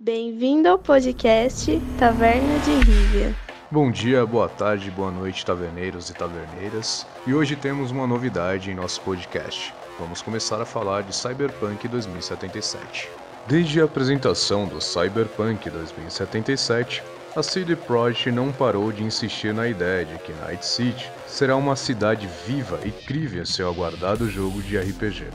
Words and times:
Bem-vindo 0.00 0.68
ao 0.68 0.76
podcast 0.76 1.80
Taverna 1.96 2.58
de 2.60 2.70
Rívia. 2.90 3.36
Bom 3.70 3.88
dia, 3.88 4.26
boa 4.26 4.48
tarde, 4.48 4.90
boa 4.90 5.12
noite, 5.12 5.46
taverneiros 5.46 6.10
e 6.10 6.14
taverneiras. 6.14 7.06
E 7.24 7.32
hoje 7.32 7.54
temos 7.54 7.92
uma 7.92 8.08
novidade 8.08 8.72
em 8.72 8.74
nosso 8.74 9.00
podcast. 9.02 9.72
Vamos 10.00 10.20
começar 10.20 10.60
a 10.60 10.66
falar 10.66 11.04
de 11.04 11.14
Cyberpunk 11.14 11.86
2077. 11.86 13.08
Desde 13.46 13.80
a 13.80 13.84
apresentação 13.84 14.66
do 14.66 14.80
Cyberpunk 14.80 15.70
2077, 15.70 17.04
a 17.36 17.42
CD 17.42 17.76
Projekt 17.76 18.32
não 18.32 18.50
parou 18.50 18.90
de 18.90 19.04
insistir 19.04 19.54
na 19.54 19.68
ideia 19.68 20.04
de 20.04 20.18
que 20.18 20.32
Night 20.32 20.66
City 20.66 21.08
será 21.28 21.54
uma 21.54 21.76
cidade 21.76 22.28
viva 22.46 22.80
e 22.84 22.90
crível 22.90 23.46
seu 23.46 23.68
aguardado 23.68 24.28
jogo 24.28 24.60
de 24.60 24.76
RPG. 24.76 25.26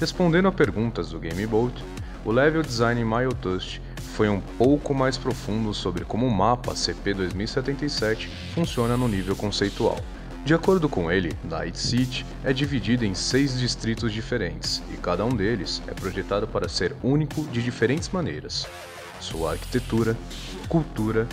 Respondendo 0.00 0.48
a 0.48 0.52
perguntas 0.52 1.10
do 1.10 1.20
Game 1.20 1.46
Bolt, 1.46 1.78
o 2.24 2.32
level 2.32 2.62
design 2.62 3.04
Miletust 3.04 3.82
foi 4.16 4.30
um 4.30 4.40
pouco 4.40 4.94
mais 4.94 5.18
profundo 5.18 5.74
sobre 5.74 6.06
como 6.06 6.26
o 6.26 6.34
mapa 6.34 6.72
CP2077 6.72 8.30
funciona 8.54 8.96
no 8.96 9.06
nível 9.06 9.36
conceitual. 9.36 10.00
De 10.42 10.54
acordo 10.54 10.88
com 10.88 11.12
ele, 11.12 11.36
Night 11.44 11.78
City 11.78 12.24
é 12.42 12.50
dividido 12.50 13.04
em 13.04 13.14
seis 13.14 13.60
distritos 13.60 14.10
diferentes 14.10 14.82
e 14.90 14.96
cada 14.96 15.22
um 15.22 15.36
deles 15.36 15.82
é 15.86 15.92
projetado 15.92 16.48
para 16.48 16.66
ser 16.66 16.96
único 17.02 17.44
de 17.48 17.62
diferentes 17.62 18.08
maneiras. 18.08 18.66
Sua 19.20 19.52
arquitetura, 19.52 20.16
cultura, 20.66 21.28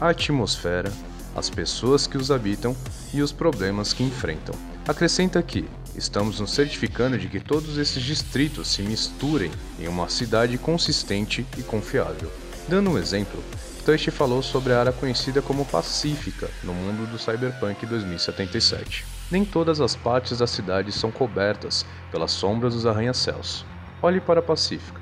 atmosfera, 0.00 0.92
as 1.34 1.50
pessoas 1.50 2.06
que 2.06 2.16
os 2.16 2.30
habitam 2.30 2.76
e 3.12 3.20
os 3.20 3.32
problemas 3.32 3.92
que 3.92 4.04
enfrentam. 4.04 4.54
Acrescenta 4.86 5.42
que 5.42 5.68
estamos 5.96 6.40
nos 6.40 6.52
certificando 6.52 7.18
de 7.18 7.28
que 7.28 7.40
todos 7.40 7.78
esses 7.78 8.02
distritos 8.02 8.68
se 8.68 8.82
misturem 8.82 9.50
em 9.78 9.88
uma 9.88 10.08
cidade 10.08 10.56
consistente 10.58 11.46
e 11.58 11.62
confiável. 11.62 12.30
Dando 12.68 12.90
um 12.90 12.98
exemplo, 12.98 13.42
Tush 13.84 14.06
falou 14.10 14.42
sobre 14.42 14.72
a 14.72 14.80
área 14.80 14.92
conhecida 14.92 15.42
como 15.42 15.64
Pacífica 15.64 16.48
no 16.62 16.72
mundo 16.72 17.10
do 17.10 17.18
Cyberpunk 17.18 17.84
2077. 17.84 19.04
Nem 19.30 19.44
todas 19.44 19.80
as 19.80 19.96
partes 19.96 20.38
da 20.38 20.46
cidade 20.46 20.92
são 20.92 21.10
cobertas 21.10 21.84
pelas 22.10 22.30
sombras 22.30 22.74
dos 22.74 22.86
arranha-céus. 22.86 23.66
Olhe 24.00 24.20
para 24.20 24.40
a 24.40 24.42
Pacífica, 24.42 25.00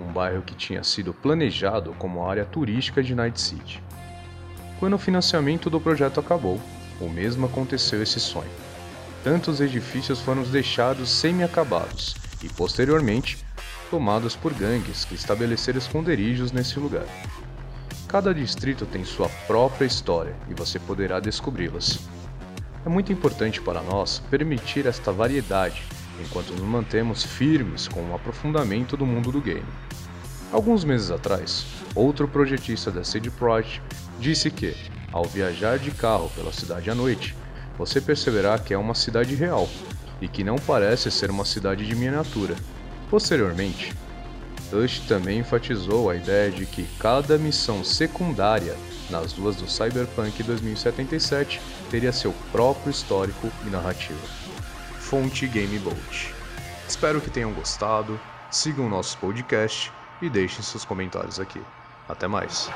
um 0.00 0.12
bairro 0.12 0.42
que 0.42 0.54
tinha 0.54 0.84
sido 0.84 1.14
planejado 1.14 1.94
como 1.98 2.28
área 2.28 2.44
turística 2.44 3.02
de 3.02 3.14
Night 3.14 3.40
City. 3.40 3.82
Quando 4.78 4.94
o 4.94 4.98
financiamento 4.98 5.70
do 5.70 5.80
projeto 5.80 6.20
acabou, 6.20 6.60
o 7.00 7.08
mesmo 7.08 7.46
aconteceu 7.46 8.02
esse 8.02 8.20
sonho. 8.20 8.50
Tantos 9.22 9.60
edifícios 9.60 10.18
foram 10.20 10.42
deixados 10.44 11.10
semi-acabados 11.10 12.16
e, 12.42 12.48
posteriormente, 12.48 13.44
tomados 13.90 14.34
por 14.34 14.54
gangues 14.54 15.04
que 15.04 15.14
estabeleceram 15.14 15.78
esconderijos 15.78 16.52
nesse 16.52 16.78
lugar. 16.78 17.04
Cada 18.08 18.32
distrito 18.32 18.86
tem 18.86 19.04
sua 19.04 19.28
própria 19.46 19.84
história 19.84 20.34
e 20.48 20.54
você 20.54 20.78
poderá 20.78 21.20
descobri-las. 21.20 21.98
É 22.84 22.88
muito 22.88 23.12
importante 23.12 23.60
para 23.60 23.82
nós 23.82 24.20
permitir 24.30 24.86
esta 24.86 25.12
variedade 25.12 25.82
enquanto 26.18 26.50
nos 26.50 26.62
mantemos 26.62 27.22
firmes 27.22 27.86
com 27.88 28.00
o 28.00 28.14
aprofundamento 28.14 28.96
do 28.96 29.04
mundo 29.04 29.30
do 29.30 29.40
game. 29.40 29.66
Alguns 30.50 30.82
meses 30.82 31.10
atrás, 31.10 31.66
outro 31.94 32.26
projetista 32.26 32.90
da 32.90 33.04
CD 33.04 33.30
Projekt 33.30 33.82
disse 34.18 34.50
que, 34.50 34.74
ao 35.12 35.24
viajar 35.24 35.78
de 35.78 35.90
carro 35.90 36.30
pela 36.34 36.52
cidade 36.52 36.90
à 36.90 36.94
noite, 36.94 37.36
você 37.80 37.98
perceberá 37.98 38.58
que 38.58 38.74
é 38.74 38.78
uma 38.78 38.94
cidade 38.94 39.34
real 39.34 39.66
e 40.20 40.28
que 40.28 40.44
não 40.44 40.56
parece 40.56 41.10
ser 41.10 41.30
uma 41.30 41.46
cidade 41.46 41.86
de 41.86 41.94
miniatura. 41.94 42.54
Posteriormente, 43.08 43.96
Tush 44.68 45.00
também 45.08 45.38
enfatizou 45.38 46.10
a 46.10 46.14
ideia 46.14 46.50
de 46.50 46.66
que 46.66 46.86
cada 46.98 47.38
missão 47.38 47.82
secundária 47.82 48.76
nas 49.08 49.32
duas 49.32 49.56
do 49.56 49.66
Cyberpunk 49.66 50.42
2077 50.42 51.58
teria 51.90 52.12
seu 52.12 52.34
próprio 52.52 52.90
histórico 52.90 53.50
e 53.66 53.70
narrativa. 53.70 54.20
Fonte 54.98 55.46
Game 55.46 55.78
Bolt. 55.78 56.34
Espero 56.86 57.18
que 57.18 57.30
tenham 57.30 57.54
gostado, 57.54 58.20
sigam 58.50 58.84
o 58.84 58.90
nosso 58.90 59.16
podcast 59.16 59.90
e 60.20 60.28
deixem 60.28 60.62
seus 60.62 60.84
comentários 60.84 61.40
aqui. 61.40 61.62
Até 62.06 62.28
mais! 62.28 62.68